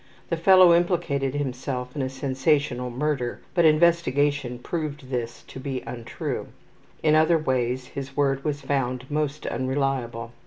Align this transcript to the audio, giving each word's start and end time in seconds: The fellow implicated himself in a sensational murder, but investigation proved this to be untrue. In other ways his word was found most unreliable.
The 0.29 0.35
fellow 0.35 0.73
implicated 0.73 1.35
himself 1.35 1.95
in 1.95 2.01
a 2.01 2.09
sensational 2.09 2.89
murder, 2.89 3.39
but 3.53 3.65
investigation 3.65 4.57
proved 4.57 5.11
this 5.11 5.43
to 5.43 5.59
be 5.59 5.81
untrue. 5.81 6.47
In 7.03 7.13
other 7.13 7.37
ways 7.37 7.85
his 7.89 8.17
word 8.17 8.43
was 8.43 8.61
found 8.61 9.05
most 9.11 9.45
unreliable. 9.45 10.31